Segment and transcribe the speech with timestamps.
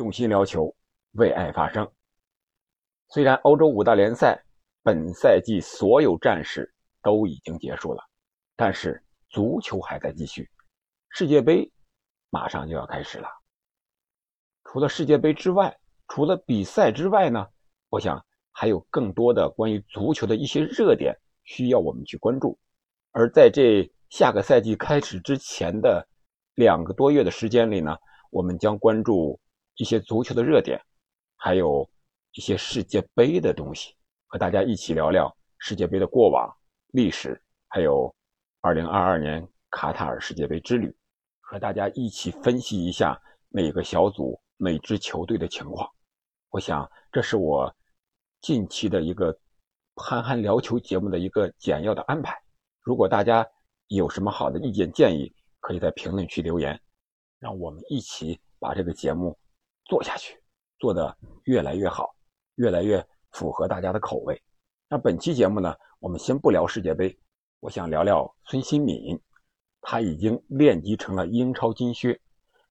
[0.00, 0.74] 用心聊球，
[1.12, 1.86] 为爱发声。
[3.10, 4.42] 虽然欧洲五大联赛
[4.82, 8.02] 本赛季所有战事都已经结束了，
[8.56, 10.48] 但是足球还在继续。
[11.10, 11.70] 世界杯
[12.30, 13.28] 马上就要开始了。
[14.64, 17.46] 除了世界杯之外，除了比赛之外呢，
[17.90, 21.14] 我想还有更多的关于足球的一些热点
[21.44, 22.58] 需要我们去关注。
[23.10, 26.08] 而在这下个赛季开始之前的
[26.54, 27.94] 两个多月的时间里呢，
[28.30, 29.38] 我们将关注
[29.80, 30.78] 一些足球的热点，
[31.36, 31.88] 还有。
[32.34, 33.92] 一些世界杯的东西，
[34.28, 36.48] 和大家一起聊聊世界杯的过往、
[36.92, 38.14] 历史，还有
[38.60, 40.96] 2022年卡塔尔世界杯之旅，
[41.40, 45.90] 和大家一起分析一下每个小组每支球队的情况。
[46.50, 47.74] 我想这是我
[48.40, 49.36] 近期的一个
[49.96, 52.40] 憨憨聊球节目的一个简要的安排。
[52.80, 53.44] 如果大家
[53.88, 56.80] 有什么好的意见建议，可以在评论区留言，
[57.40, 59.36] 让我们一起把这个节目
[59.90, 60.42] 做下去，
[60.78, 62.14] 做得越来越好。
[62.56, 64.38] 越来越符合大家的口味。
[64.86, 67.18] 那本期节目呢，我们先不聊世界杯，
[67.60, 69.18] 我想聊聊孙兴敏。
[69.80, 72.20] 他已经练级成了英超金靴。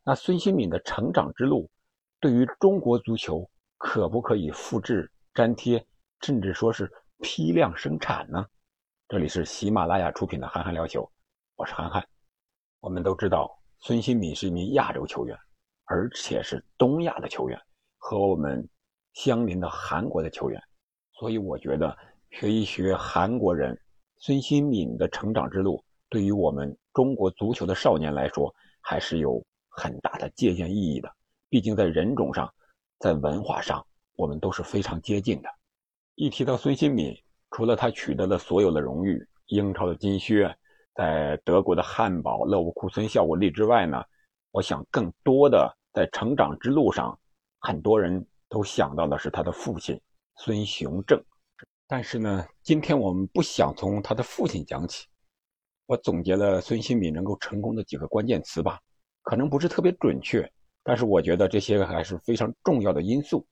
[0.03, 1.67] 那孙兴敏的成长之路，
[2.19, 5.83] 对于中国足球可不可以复制粘贴，
[6.21, 6.91] 甚至说是
[7.21, 8.45] 批量生产呢？
[9.07, 11.01] 这里是喜马拉雅出品的《憨憨聊球》，
[11.55, 12.07] 我是憨憨。
[12.79, 15.35] 我们都知道，孙兴敏是一名亚洲球员，
[15.89, 17.59] 而且是东亚的球员，
[17.97, 18.65] 和我们。
[19.15, 20.63] 相邻的韩国的球员，
[21.13, 21.97] 所以我觉得
[22.29, 23.77] 学一学韩国人
[24.19, 31.11] 孙兴敏的成长之路，对于我们中国足球的少年来说，还是有很大的借鉴意义的。
[31.49, 32.53] 毕竟在人种上，
[32.99, 35.49] 在文化上，我们都是非常接近的。
[36.15, 37.13] 一提到孙兴敏，
[37.49, 40.55] 除了他取得了所有的荣誉，英超的金靴，
[40.93, 44.01] 在德国的汉堡、勒沃库森效果力之外呢，
[44.51, 47.19] 我想更多的在成长之路上，
[47.59, 48.25] 很多人。
[48.51, 50.01] 都想到的是他的父亲
[50.37, 51.23] 孙雄正，
[51.85, 55.05] 但是呢，今天我们不想从他的父亲讲起。
[55.85, 58.79] 我总结了孙兴敏能够成功的几个关键词吧，
[59.21, 60.51] 可能不是特别准确，
[60.81, 63.45] 但是我觉得这些还是非常重要的因素。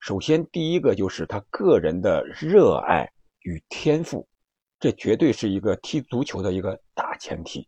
[0.00, 3.10] 首先，第一个就是他个人的热爱
[3.40, 4.28] 与天赋，
[4.78, 7.66] 这绝对是一个踢足球的一个大前提。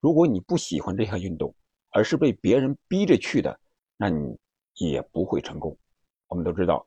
[0.00, 1.54] 如果你不喜欢这项运动，
[1.96, 3.58] 而是被别人逼着去的，
[3.96, 4.36] 那你
[4.74, 5.74] 也不会成功。
[6.26, 6.86] 我们都知道，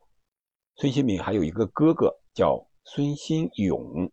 [0.75, 4.11] 孙兴敏还有一个哥哥叫孙兴勇，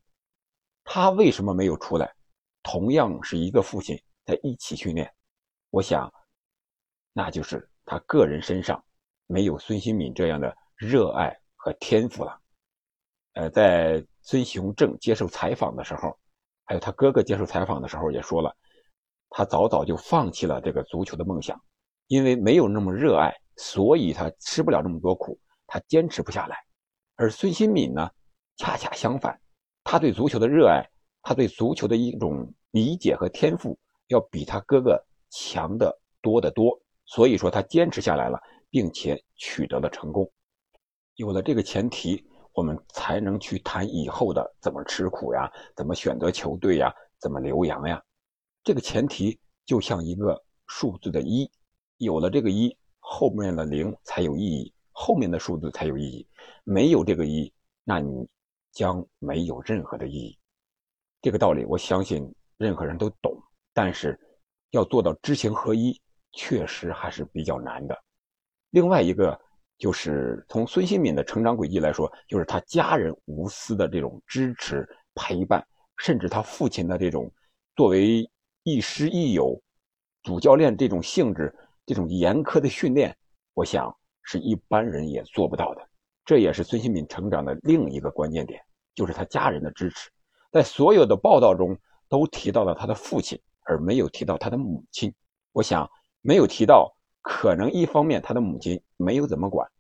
[0.84, 2.11] 他为什么没有出来？
[2.62, 5.12] 同样是一个父亲在一起训练，
[5.69, 6.11] 我想，
[7.13, 8.83] 那就是他个人身上
[9.27, 12.41] 没有孙兴敏这样的热爱和天赋了。
[13.34, 16.19] 呃，在孙雄正接受采访的时候，
[16.65, 18.57] 还有他哥哥接受采访的时候也说了，
[19.31, 21.61] 他早早就放弃了这个足球的梦想，
[22.07, 23.35] 因为没有那么热爱。
[23.59, 26.59] 所以他吃不了那么多苦，他坚持不下来。
[27.15, 28.07] 而孙兴敏呢，
[28.59, 29.41] 恰恰相反，
[29.83, 30.87] 他对足球的热爱，
[31.23, 33.79] 他对足球的一种理解和天赋，
[34.09, 36.79] 要比他哥哥强的多得多。
[37.07, 38.39] 所以说他坚持下来了，
[38.69, 40.31] 并且取得了成功。
[41.15, 42.23] 有了这个前提，
[42.53, 48.03] 我们才能去谈以后的怎么吃苦呀，怎么选择球队呀，怎么留洋呀。
[48.66, 51.49] 这个前提就像一个数字的一，
[51.99, 52.77] 有了这个一。
[52.99, 56.27] 后面的零才有意义，后面的数字才有意义。
[56.65, 57.53] 没有这个一，
[57.84, 58.28] 那你
[58.72, 60.37] 将没有任何的意义。
[61.22, 62.28] 这个道理，我相信
[62.59, 63.41] 任何人都懂。
[63.72, 64.19] 但是
[64.71, 65.97] 要做到知行合一，
[66.33, 67.97] 确实还是比较难的。
[68.71, 69.41] 另外一个
[69.78, 74.84] 就是从孙兴敏的成长轨迹来说，就是他家人无私的这种支持、
[75.15, 75.65] 陪伴，
[75.98, 77.33] 甚至他父亲的这种
[77.77, 78.28] 作为
[78.66, 79.62] 亦师亦友、
[80.25, 81.54] 主教练这种性质。
[81.88, 83.16] 这种严苛的训练，
[83.54, 85.88] 我想是一般人也做不到的。
[86.25, 88.60] 这也是孙兴敏成长的另一个关键点，
[88.93, 90.10] 就是他家人的支持。
[90.50, 91.78] 在所有的报道中
[92.09, 95.15] 都提到了他的父亲，而没有提到他的母亲。
[95.53, 95.88] 我想
[96.22, 99.71] 没有提到，可能一方面他的母亲没有怎么管，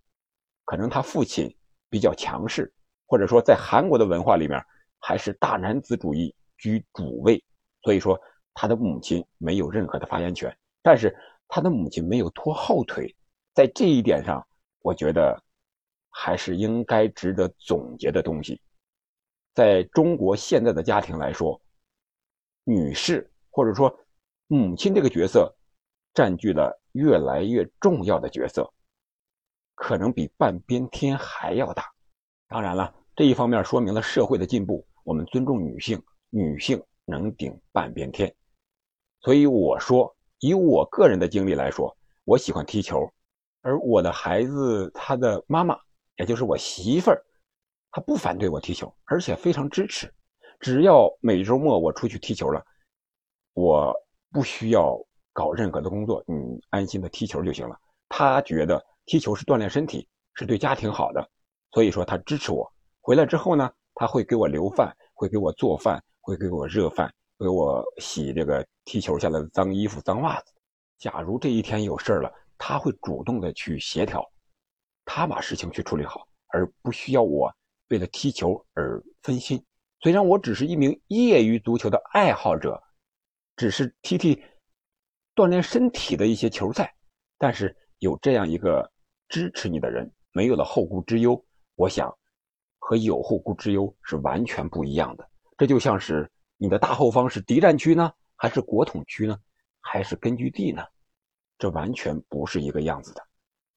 [0.64, 1.52] 可能他父亲
[1.90, 2.72] 比较强势，
[3.04, 4.64] 或者说在韩国的文化里面
[5.00, 7.42] 还是大男子主义居主位，
[7.82, 8.16] 所以说
[8.56, 10.52] 他的母亲没有任何的发言权。
[10.82, 11.16] 但是。
[11.48, 13.14] 他的母亲没有拖后腿，
[13.54, 14.44] 在这一点上，
[14.80, 15.40] 我觉得
[16.10, 18.60] 还是应该值得总结的东西。
[19.54, 21.62] 在中国现在的家庭来说，
[22.64, 23.96] 女士或者说
[24.48, 25.54] 母亲这个角色
[26.14, 28.68] 占据了越来越重要的角色，
[29.76, 31.84] 可能比半边天还要大。
[32.48, 38.34] 当然了，这一方面说明了社会的进步，我们尊重女性，女性能顶半边天。
[39.26, 40.14] 所以我说。
[40.38, 43.10] 以我个人的经历来说，我喜欢踢球，
[43.62, 45.76] 而我的孩子他的妈妈，
[46.18, 47.24] 也就是我媳妇儿，
[47.90, 50.12] 她不反对我踢球，而且非常支持。
[50.60, 52.62] 只要每周末我出去踢球了，
[53.54, 53.92] 我
[54.30, 54.94] 不需要
[55.32, 57.74] 搞任何的工作，你安心的踢球就行了。
[58.10, 61.30] 他觉得踢球是锻炼身体，是对家庭好的，
[61.72, 62.70] 所以说他支持我。
[63.00, 70.52] 回来之后呢，他会给我留饭，会给我做饭，会给我热饭，给我洗这个踢球下来的脏衣服、脏袜子。
[70.98, 74.24] 假如这一天有事了，他会主动的去协调，
[75.04, 77.52] 他把事情去处理好，而不需要我
[77.88, 79.62] 为了踢球而分心。
[80.00, 82.82] 虽然我只是一名业余足球的爱好者，
[83.56, 84.42] 只是踢踢
[85.34, 86.94] 锻炼身体的一些球赛，
[87.36, 88.90] 但是有这样一个
[89.28, 91.44] 支持你的人，没有了后顾之忧，
[91.74, 92.10] 我想
[92.78, 95.28] 和有后顾之忧是完全不一样的。
[95.58, 99.38] 这就像是你的大后方是敌占区呢，还是国统区呢，
[99.80, 100.82] 还是根据地呢？
[101.58, 103.22] 这完全不是一个样子的。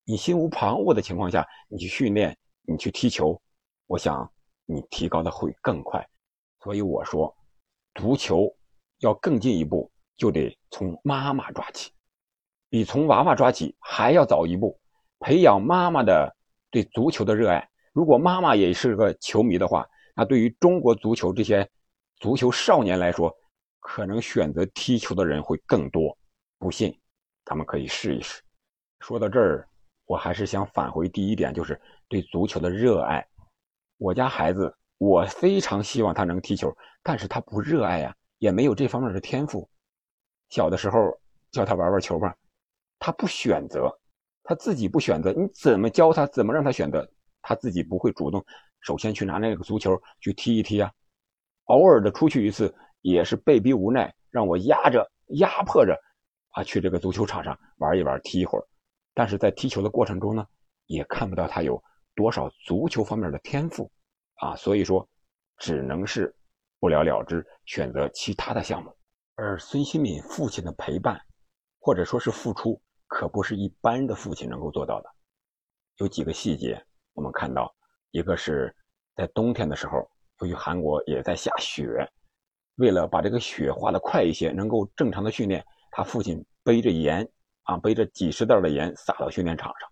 [0.03, 3.41] 你心无旁骛的情况下，你去训练，你去踢球，
[3.87, 4.29] 我想。
[4.71, 6.07] 你提高的会更快，
[6.61, 7.35] 所以我说，
[7.95, 8.55] 足球
[8.99, 11.91] 要更进一步，就得从妈妈抓起，
[12.69, 14.79] 比从娃娃抓起还要早一步，
[15.17, 16.31] 培养妈妈的
[16.69, 17.67] 对足球的热爱。
[17.93, 19.83] 如果妈妈也是个球迷的话，
[20.15, 21.67] 那对于中国足球这些
[22.19, 23.33] 足球少年来说，
[23.79, 26.15] 可能选择踢球的人会更多。
[26.57, 26.93] 不信，
[27.45, 28.41] 咱们可以试一试。
[28.99, 29.65] 说到这儿，
[30.05, 31.79] 我还是想返回第一点，就是
[32.09, 33.25] 对足球的热爱。
[33.97, 39.69] 我家孩子，我非常希望他能踢球，但是他不热爱呀，也没有这方面的天赋。
[40.49, 41.17] 小的时候
[41.51, 42.35] 叫他玩玩球吧，
[42.99, 43.89] 他不选择，
[44.43, 45.31] 他自己不选择。
[45.31, 47.09] 你怎么教他，怎么让他选择，
[47.41, 48.45] 他自己不会主动，
[48.81, 50.91] 首先去拿那个足球去踢一踢啊。
[51.69, 52.71] 偶尔的出去一次，
[53.01, 55.99] 也是被逼无奈，让我压着、压迫着，
[56.51, 58.67] 啊，去这个足球场上玩一玩、踢一会儿。
[59.15, 60.45] 但是在踢球的过程中呢，
[60.85, 61.81] 也看不到他有。
[62.15, 63.89] 多少足球方面的天赋
[64.41, 65.07] 啊，所以说
[65.57, 66.35] 只能是
[66.77, 68.93] 不了了之，选择其他的项目。
[69.35, 71.17] 而孙兴敏父亲的陪伴，
[71.79, 75.09] 或者说是付出，可不是一般的父亲能够做到的。
[75.99, 77.73] 有几个细节，我们看到，
[78.11, 78.75] 一个是
[79.15, 82.07] 在冬天的时候，由于韩国也在下雪，
[82.75, 87.27] 为了把这个雪化的快一些，能够正常的训练，他父亲背着盐
[87.63, 89.89] 啊，背着几十袋的盐撒到训练场上。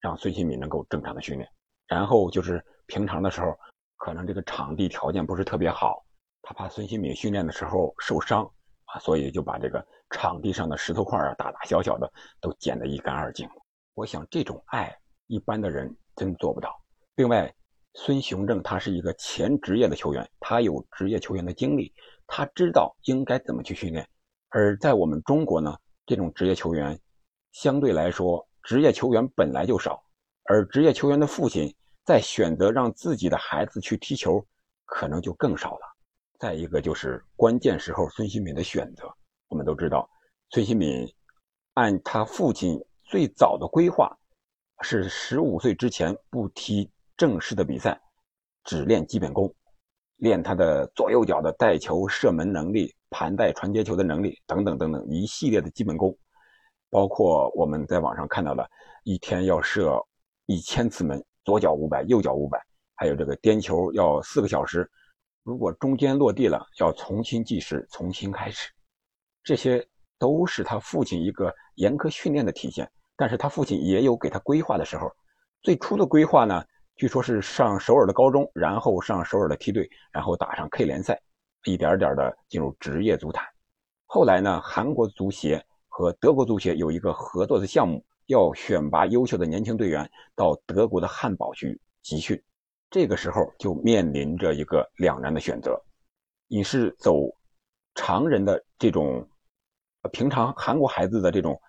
[0.00, 1.50] 让孙兴敏能够正常的训练，
[1.88, 3.58] 然后就是平常的时候，
[3.96, 6.04] 可能这个场地条件不是特别好，
[6.40, 8.44] 他怕孙兴敏训练的时候受伤
[8.84, 12.08] 啊，所以就把这个场地上的石头块啊，大大小小的
[12.40, 13.48] 都捡得一干二净。
[13.94, 14.96] 我想这种爱，
[15.26, 16.80] 一般的人真做不到。
[17.16, 17.52] 另外，
[18.00, 21.92] 孙雄正他是一个前职业的球员，他有职业球员的经历，
[22.28, 24.08] 他知道应该怎么去训练。
[24.50, 26.98] 而在我们中国呢，这种职业球员
[27.52, 28.46] 相对来说。
[28.64, 30.02] 职业球员本来就少，
[30.44, 31.74] 而职业球员的父亲
[32.04, 34.44] 在选择让自己的孩子去踢球，
[34.84, 35.80] 可能就更少了。
[36.38, 39.10] 再一个就是关键时候孙兴敏的选择，
[39.48, 40.06] 我们都知道，
[40.50, 41.10] 孙兴敏
[41.74, 44.14] 按他父亲最早的规划，
[44.82, 48.00] 是十五岁之前不踢正式的比赛，
[48.64, 49.52] 只练基本功，
[50.18, 56.16] 练他的左右脚的带球、射门能力、盘带、传接球的能力等等等等一系列的基本功。
[56.90, 58.66] 包括我们在网上看到的，
[59.02, 60.00] 一天要射
[60.46, 62.58] 一千次门，左脚五百，右脚五百，
[62.94, 64.88] 还有这个颠球要四个小时，
[65.42, 68.70] 如果中间落地了，要重新计时，重新开始，
[69.42, 69.84] 这些
[70.20, 72.88] 都是他父亲一个严苛训练的体现。
[73.16, 75.10] 但是他父亲也有给他规划的时候，
[75.62, 76.64] 最初的规划呢，
[76.98, 81.18] 据说是上首尔的高中，然后上首尔的梯队，然后打上 K 联赛，
[81.64, 83.46] 一点点的进入职业足坛。
[84.06, 85.64] 后来呢，韩国足协。
[85.90, 92.40] 和德国足协有一个合作的项目，要选拔优秀的年轻队员到德国的汉堡去集训。
[92.88, 95.76] 这个时候就面临着一个两难的选择：
[96.46, 97.14] 你是走
[97.96, 99.28] 常人的这种
[100.12, 101.60] 平常韩国孩子的这种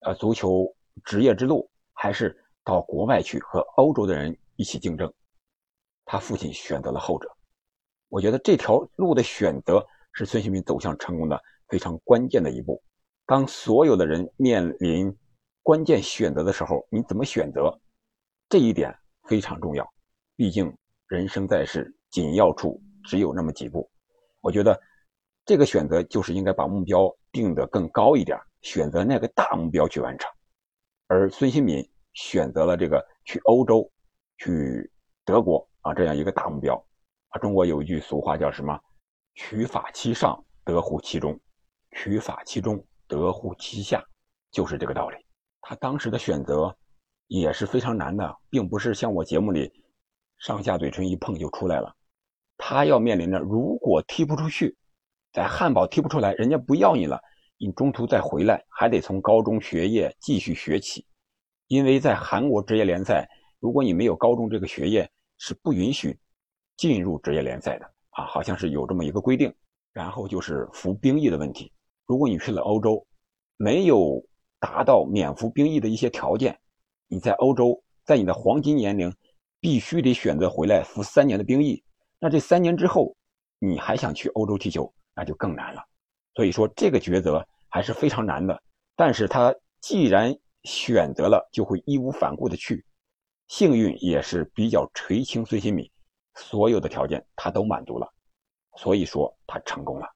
[0.00, 0.66] 呃足球
[1.04, 5.12] 职业之路，还是到国外去和欧洲的人一起竞争？
[6.04, 7.28] 他父亲选择了后者。
[8.08, 12.82] 我觉得这条路的选择是孙兴民走向成功的非常关键的一步。
[13.26, 15.12] 当所有的人面临
[15.62, 17.76] 关键选择的时候，你怎么选择？
[18.48, 19.84] 这一点非常重要。
[20.36, 20.72] 毕竟
[21.08, 23.90] 人生在世，紧要处只有那么几步。
[24.40, 24.80] 我觉得
[25.44, 30.30] 这个选择就是应该把目标定得更高一点，选择那个大目标去完成。
[31.08, 33.90] 而孙兴敏选择了这个去欧洲、
[34.38, 34.90] 去
[35.24, 36.74] 德国啊这样一个大目标。
[37.28, 38.78] 啊，中国有一句俗话叫什么
[39.34, 41.34] ？“取法其上，得乎其中；
[41.92, 44.04] 取法其中。”得乎其下，
[44.50, 45.16] 就是这个道理。
[45.60, 46.76] 他当时的选择
[47.28, 49.72] 也是非常难的，并不是像我节目里
[50.38, 51.94] 上下嘴唇一碰就出来了。
[52.56, 54.76] 他要面临着，如果踢不出去，
[55.32, 57.22] 在汉堡踢不出来，人家不要你了，
[57.58, 61.06] 你中途再回来，还得从高中学业继续学起。
[61.68, 63.28] 因为在韩国职业联赛，
[63.60, 66.18] 如果你没有高中这个学业，是不允许
[66.76, 69.52] 进入职业联赛的啊，好像是有这么一个规定。
[69.92, 71.72] 然后就是服兵役的问题，
[72.04, 73.06] 如果你去了欧洲，
[73.56, 74.22] 没有
[74.60, 76.58] 达到免服兵役的一些条件，
[77.08, 79.10] 你在欧洲，在你的黄金年龄，
[79.58, 81.82] 必须得选择回来服三年的兵役。
[82.20, 83.16] 那这三年之后，
[83.58, 85.82] 你还想去欧洲踢球，那就更难了。
[86.34, 88.62] 所以说这个抉择还是非常难的。
[88.96, 90.30] 但是他既然
[90.64, 92.84] 选择了就会义无反顾的去，
[93.48, 95.90] 幸运也是比较垂青孙兴敏，
[96.34, 98.12] 所有的条件他都满足了，
[98.76, 100.06] 所以说他成功了。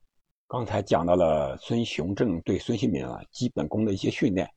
[0.47, 4.51] 刚才讲到了孙雄正对孙兴敏啊基本功的一些训练，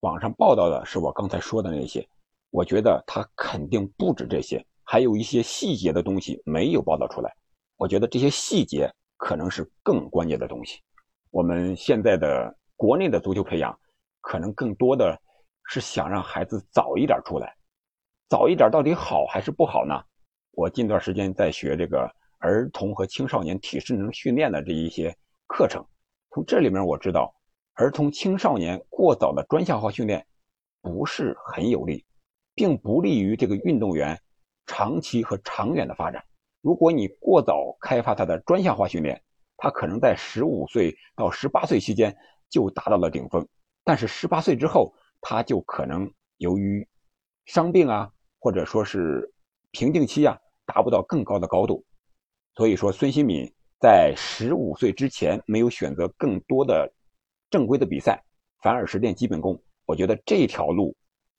[0.00, 2.08] 网上报道的是我刚才说的那些，
[2.50, 7.34] 我觉得他肯定不止这些，还有一些细节的东西没有报道出来。
[7.76, 10.80] 我觉得这些细节可能是更关键的东西。
[11.30, 13.78] 我们现在的国内的足球培养。
[14.20, 15.18] 可能更多的
[15.70, 17.56] 是想让孩子早一点出来，
[18.28, 19.94] 早一点到底好还是不好呢？
[20.52, 25.16] 我近段时间在学这个儿童和青少年体适能训练的这一些
[25.46, 25.82] 课程，
[26.30, 27.34] 从这里面我知道，
[27.74, 30.26] 儿童青少年过早的专项化训练
[30.82, 32.04] 不是很有利，
[32.54, 34.20] 并不利于这个运动员
[34.66, 36.22] 长期和长远的发展。
[36.60, 39.22] 如果你过早开发他的专项化训练，
[39.56, 42.14] 他可能在十五岁到十八岁期间
[42.50, 43.48] 就达到了顶峰。
[43.84, 44.92] 但是十八岁之后，
[45.22, 46.86] 他就可能由于
[47.46, 49.32] 伤病啊，或者说是
[49.70, 51.84] 瓶颈期啊，达不到更高的高度。
[52.54, 56.92] 所以说，孙兴敏在十五岁之前没有选择更多的
[57.50, 58.22] 正规的比赛，
[58.62, 59.60] 反而是练基本功。
[59.86, 60.96] 我觉得这条路，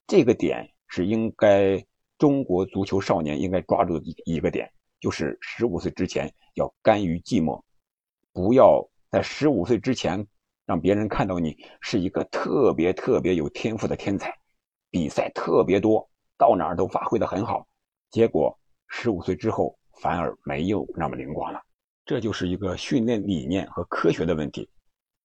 [0.08, 1.84] 这个点是应该
[2.18, 7.62] 中国足球少年应该抓住的一一个点，就是十五岁之前要甘于寂寞，
[8.34, 10.28] 不要在十五岁之前。
[10.66, 14.32] 让别人看到你是一个特别特别有天赋的天才，
[14.92, 16.08] 比赛特别多，
[16.40, 17.68] 到哪儿都发挥的很好。
[18.10, 21.62] 结果十五岁之后反而没有那么灵光了，
[22.06, 24.68] 这就是一个训练理念和科学的问题。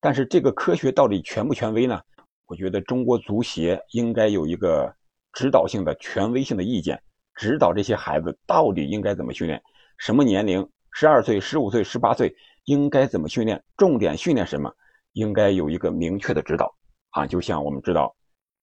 [0.00, 1.98] 但是这个科学到底权不权威呢？
[2.46, 4.94] 我觉得中国足协应该有一个
[5.32, 7.02] 指导性的权威性的意见，
[7.36, 9.62] 指导这些孩子到底应该怎么训练，
[9.96, 14.70] 什么年龄，十二岁、十五岁、十八岁应该怎么训练，重点训练什么。
[15.12, 16.74] 应该有一个明确的指导
[17.10, 18.16] 啊，就像我们知道，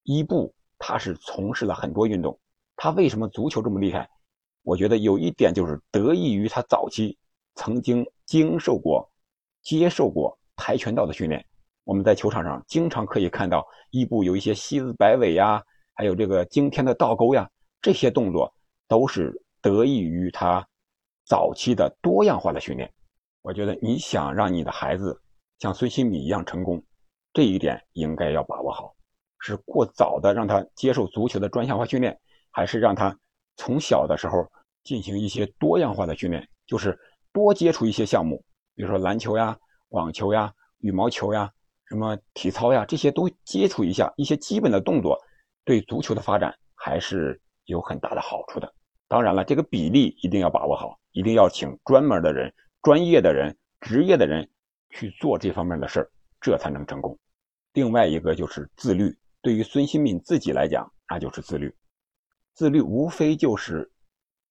[0.04, 2.38] 伊布他是从事了很多运动，
[2.84, 4.10] 他为什么足球这么厉害？
[4.64, 7.16] 我觉得有一点就是得益于他早期
[7.54, 9.08] 曾经经受过、
[9.62, 11.46] 接受过跆拳道的训练。
[11.84, 15.62] 我们在球场上经常可以看到伊布有一些西子摆尾呀，
[15.94, 17.48] 还有这个惊天的倒钩呀，
[17.84, 18.52] 这些动作
[18.88, 20.68] 都是得益于他
[21.24, 22.92] 早期的多样化的训练。
[23.44, 25.22] 我觉得你想让你的孩子。
[25.60, 26.84] 像孙兴敏一样成功，
[27.32, 28.96] 这一点应该要把握好。
[29.38, 32.20] 是过早的让他接受足球的专项化训练，
[32.52, 33.18] 还是让他
[33.56, 34.46] 从小的时候
[34.84, 36.98] 进行一些多样化的训练，就是
[37.34, 38.44] 多接触一些项目，
[38.76, 39.58] 比如说篮球呀、
[39.90, 41.52] 网球呀、羽毛球呀、
[41.86, 45.20] 什么体操呀，这些都接触一下，一些基本的动作，
[45.66, 48.74] 对足球的发展还是有很大的好处的。
[49.08, 54.48] 当然了，这个比例一定要把握好，一定要请专门的人、专业的人、职业的人。
[54.94, 57.18] 去做这方面的事儿，这才能成功。
[57.72, 61.74] 另外一个就是自律，对于孙兴敏自己来讲，那就是自律。
[62.54, 63.90] 自律无非就是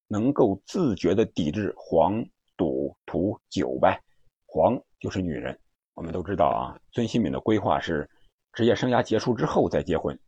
[0.08, 2.24] 能够自觉的抵制黄
[2.56, 4.00] 赌毒酒呗。
[4.46, 5.58] 黄就是女人，
[5.94, 6.78] 我们都知道啊。
[6.92, 8.08] 孙兴敏的规划是
[8.52, 10.18] 职业生涯结束之后再结婚，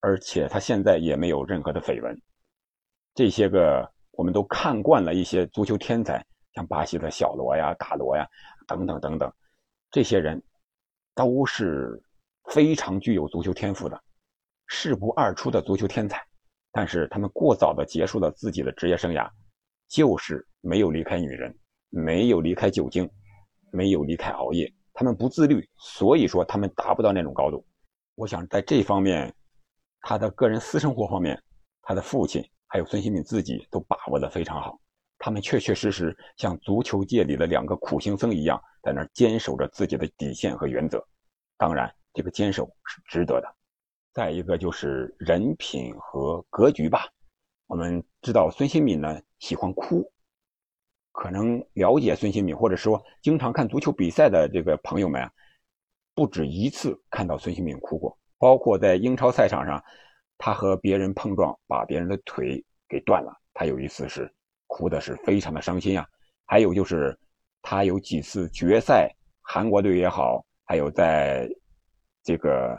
[0.00, 2.20] 而且他现在也没有任何的绯闻。
[3.14, 8.26] 这些个我们都看惯了一些足球天才，像巴西的小罗呀、大罗呀。
[8.66, 9.30] 等等等等，
[9.90, 10.42] 这些人
[11.14, 12.02] 都是
[12.50, 14.02] 非常具有足球天赋的，
[14.68, 16.26] 事不二出的足球天才。
[16.76, 19.30] 但是他们过早的结束了自己的职业生涯，
[19.86, 21.56] 就是没有离开女人，
[21.88, 23.08] 没有离开酒精，
[23.70, 24.68] 没有离开熬夜。
[24.92, 27.64] 他们不自律，所以说他们达不到那种高度。
[28.16, 29.32] 我想在这方面，
[30.00, 31.40] 他的个人私生活方面，
[31.80, 34.76] 他的父亲还有孙兴敏自己都把握的非常好。
[35.16, 41.00] 他们确确实实像足球界里的两个苦行僧一样，在那坚守着自己的底线和原则。
[41.56, 43.56] 当然，这个坚守是值得的。
[44.14, 47.08] 再一个就是人品和格局吧。
[47.66, 50.08] 我们知道孙兴敏呢喜欢哭，
[51.10, 55.32] 可能了解孙兴敏或者说经常看足球比赛的这个朋友们啊，
[56.14, 58.16] 不止一次看到孙兴敏哭过。
[58.38, 59.82] 包括在英超赛场上，
[60.38, 63.36] 他和别人碰撞，把别人的腿给断了。
[63.52, 64.32] 他有一次是
[64.68, 66.06] 哭的是非常的伤心啊。
[66.44, 67.18] 还有就是
[67.62, 71.48] 他有几次决赛，韩国队也好，还有在
[72.22, 72.78] 这个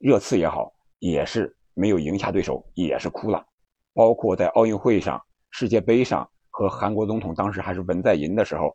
[0.00, 3.44] 热刺也好，也是没有赢下对手，也是哭了。
[3.92, 8.74] 包括在奥运会上、世界杯上和韩国总统当时还是文在寅的时候，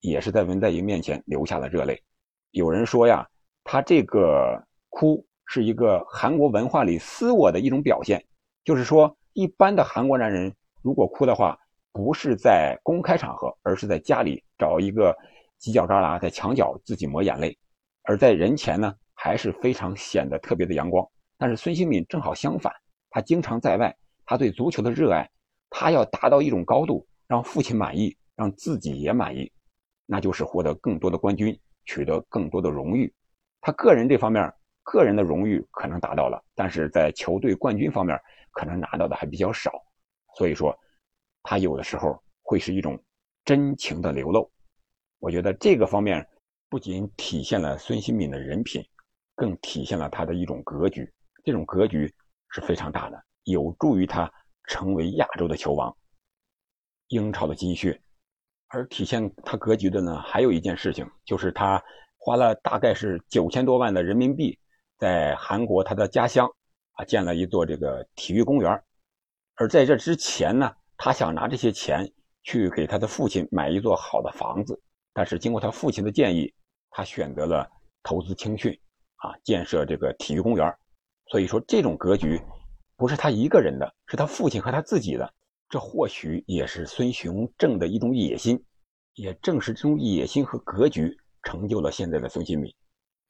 [0.00, 1.98] 也是在文在寅面前流下了热泪。
[2.50, 3.26] 有人说呀，
[3.64, 8.22] 他这个哭是一个韩国文化里私我的一种表现，
[8.62, 11.58] 就是说，一般的韩国男人如果哭的话，
[11.92, 15.16] 不是在公开场合，而是在家里找一个
[15.58, 17.56] 犄角旮旯，在墙角自己抹眼泪；
[18.02, 21.04] 而在人前呢，还是非常显得特别的阳光。
[21.36, 22.72] 但是孙兴敏正好相反，
[23.10, 23.94] 他经常在外。
[24.30, 25.26] 他对足球的热爱，
[25.70, 29.50] 他要达到一种高度，让父亲满意，让自己也满意，
[30.04, 33.10] 那就是获得更多的冠军，取得更多的荣誉。
[33.62, 38.20] 他个人这方面，个人的荣誉可能达到了，但是在球队冠军方面，
[38.52, 39.72] 可能拿到的还比较少。
[40.36, 40.78] 所以说，
[41.42, 43.02] 他有的时候会是一种
[43.46, 44.50] 真情的流露。
[45.20, 46.28] 我觉得这个方面
[46.68, 48.84] 不仅体现了孙兴敏的人品，
[49.38, 51.08] 更体现了他的一种格局。
[51.44, 52.12] 这种格局
[52.50, 53.22] 是非常大的。
[53.44, 54.30] 有助于他
[54.66, 55.96] 成为亚洲的球王，
[57.06, 57.98] 英超的金靴。
[58.66, 61.82] 而体现他格局的呢，还有一件事情，就是他
[62.18, 64.58] 花了大概是九千多万的人民币，
[64.98, 66.50] 在韩国他的家乡
[66.94, 68.82] 啊建了一座这个体育公园。
[69.54, 74.78] 而在这之前呢，他想拿这些钱去给他的父亲买一座好的房子，
[75.14, 76.52] 但是经过他父亲的建议，
[76.90, 77.70] 他选择了
[78.02, 78.78] 投资青训
[79.18, 80.74] 啊，建设这个体育公园。
[81.30, 82.40] 所以说，这种格局。
[82.96, 85.32] 不是他一个人的，是他父亲和他自己的。
[85.68, 88.60] 这或许也是孙雄正的一种野心，
[89.14, 92.74] 也正是这种野心和格局成就了现在的孙兴慜。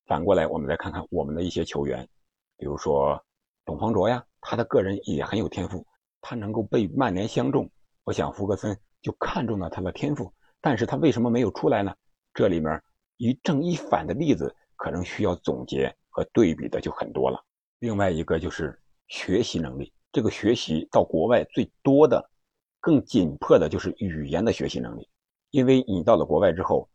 [0.06, 2.08] 反过来，我们再看看我们的一些球员，
[2.56, 3.22] 比如说
[3.66, 5.86] 董方卓呀，他的个人也很有天赋，
[6.22, 7.70] 他能够被曼联相中。
[8.04, 11.94] 我想福格森就看中了他的天赋，但是他为什么没有出来呢？
[12.32, 12.82] 这里面
[13.18, 17.38] 一正一反的例子，可能需要总结和对比的就很多了。
[17.80, 18.74] 另外一个就是。
[19.10, 22.30] 学习能力，这个学习到国外最多的、
[22.78, 25.08] 更紧迫的就是语言的学习能力。
[25.48, 26.86] 因为你到了国外之后，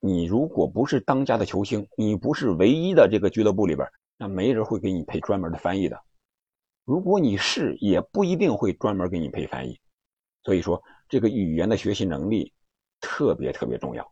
[0.00, 5.98] 你如果不是当家的球星，你不是唯一的这个俱乐部里边，那没人会给你配专门的翻译的。
[6.84, 9.80] 如果你是，也不一定会专门给你配翻译。
[10.42, 12.52] 所以说，这个语言的学习能力
[13.00, 14.06] 特别特别重要。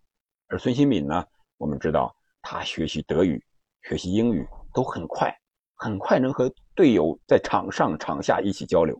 [0.47, 1.23] 而孙兴敏呢，
[1.59, 3.43] 我们知道他学习德语、
[3.83, 5.35] 学习英语都很快。
[5.77, 8.97] 很快能和队友在场上场下一起交流。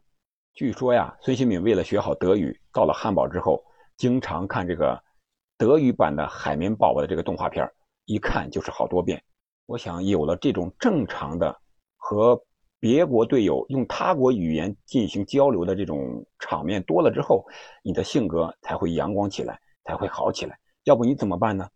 [0.55, 3.63] 据说呀，孙兴敏为了学好德语，到了汉堡之后，
[3.97, 5.01] 经常看这个
[5.57, 7.71] 德语版的《海绵宝宝》的这个动画片，
[8.07, 9.23] 一看就是好多遍。
[9.67, 11.57] 我想，有了这种正常的
[11.97, 12.39] 和
[12.81, 17.47] 别国队友用他国语言进行交流的这种场面多了之后，
[17.83, 20.59] 你的性格才会阳光起来，才会好起来。
[20.83, 21.69] 要不你怎么办呢？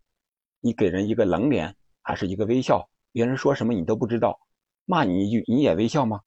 [0.68, 4.38] 你给人一个冷脸，还是一个微笑，别人说什么你都不知道。
[4.84, 6.20] 骂你一句，你也微笑吗？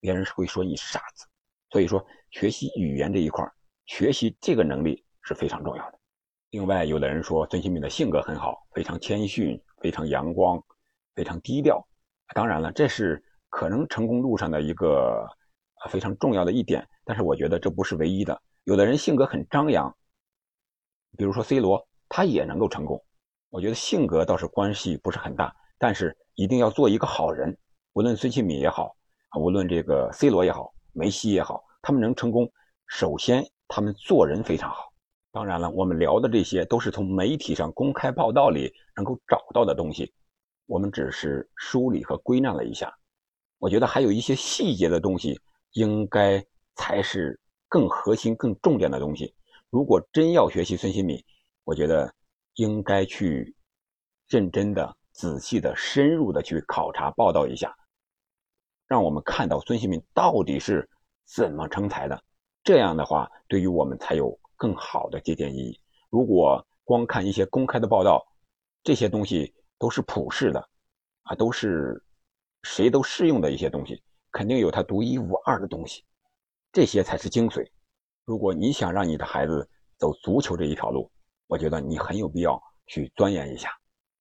[0.00, 1.28] 别人是会说你是傻子。
[1.70, 3.48] 所以说，学习语言这一块
[3.86, 5.98] 学习这个能力是非常重要的。
[6.50, 10.60] 另外，有的人说孙兴慜的性格很好，非常谦逊，非常阳光，
[11.14, 11.86] 非常低调。
[12.34, 15.24] 当然了，这是可能成功路上的一个
[15.88, 16.84] 非常重要的一点。
[17.04, 18.42] 但是我觉得这不是唯一的。
[18.64, 19.96] 有的人性格很张扬，
[21.16, 23.00] 比如说 C 罗，他也能够成功。
[23.54, 27.56] 我觉得性格倒是关系不是很大，但是一定要做一个好人。
[27.92, 28.96] 无论孙兴敏也好，
[29.38, 32.50] 无论这个 C 罗也好，梅西也好，他们能成功，
[32.88, 34.92] 首先他们做人非常好。
[35.30, 40.12] 当然了，我们聊的这些都是从媒体上公开报道里能够找到的东西，
[40.66, 42.92] 我们只是梳理和归纳了一下。
[43.60, 45.40] 我觉得还有一些细节的东西，
[45.74, 47.38] 应该才是
[47.68, 49.32] 更核心、更重点的东西。
[49.70, 51.24] 如果真要学习孙兴敏，
[51.62, 52.12] 我觉得
[52.54, 53.54] 应该去
[54.28, 57.74] 认真的、仔细的、深入的去考察报道一下。
[58.86, 60.88] 让我们看到孙兴民到底是
[61.24, 62.22] 怎么成才的，
[62.62, 65.80] 这样的话，对于我们才有更好的借鉴意义。
[66.10, 68.24] 如果光看一些公开的报道，
[68.82, 70.68] 这些东西都是普世的，
[71.22, 72.04] 啊，都是
[72.62, 76.04] 谁都适用的一些东西，肯定有它独一无二的东西，
[76.70, 77.66] 这些才是精髓。
[78.26, 81.10] 如果你想让你的孩子走足球这一条路，
[81.46, 83.70] 我觉得你很有必要去钻研一下，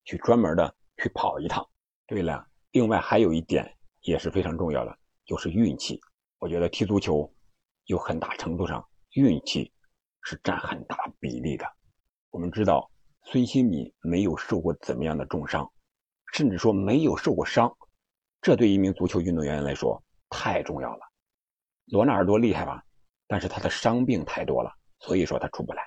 [0.05, 1.67] 去专门的去跑一趟。
[2.07, 3.71] 对了，另外还有一点。
[4.05, 5.97] 也是非常重要的，就是运气。
[6.39, 7.33] 我觉得踢足球
[7.85, 9.71] 有很大程度上运气
[10.23, 11.65] 是占很大比例的。
[12.31, 12.91] 我们知道
[13.27, 15.71] 孙兴敏没有受过怎么样的重伤，
[16.33, 17.73] 甚至说没有受过伤，
[18.41, 20.99] 这对一名足球运动员来说太重要了。
[21.85, 22.83] 罗纳尔多厉害吧？
[23.25, 25.81] 但是他的伤病太多了，所以说他出不来。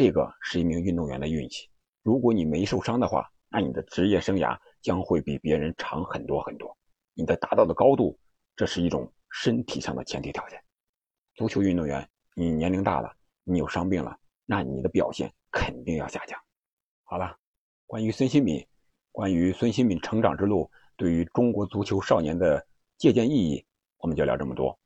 [0.00, 1.68] 这个是一名运动员的运气。
[2.02, 6.74] 如果你没受伤的话，那你的职业生涯将会比别人长很多很多。
[7.12, 8.18] 你的达到的高度，
[8.56, 10.58] 这是一种身体上的前提条件。
[11.34, 16.40] 足球运动员，你年龄大了，你有伤病了，那你的表现肯定要下降。
[17.02, 17.36] 好了，
[17.84, 18.66] 关于孙兴敏，
[19.12, 23.62] 关于孙兴敏成长之路对于中国足球少年的借鉴意义，
[23.98, 24.80] 我们就聊这么多。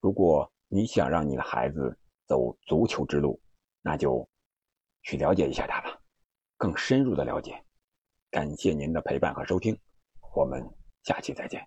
[0.00, 3.40] 如果你想让你的孩子走足球之路，
[3.80, 4.28] 那就
[5.06, 5.96] 去了解一下他吧，
[6.56, 7.62] 更深入的了解。
[8.28, 9.78] 感谢您的陪伴和收听，
[10.34, 10.60] 我们
[11.04, 11.64] 下期再见。